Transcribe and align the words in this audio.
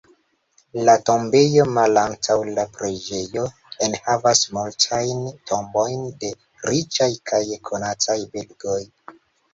La 0.85 0.93
tombejo 1.09 1.65
malantaŭ 1.73 2.37
la 2.55 2.63
preĝejo 2.77 3.43
enhavas 3.89 4.41
multajn 4.57 5.21
tombojn 5.51 6.01
de 6.25 6.33
riĉaj 6.71 7.11
kaj 7.33 7.43
konataj 7.71 8.19
belgoj. 8.37 8.81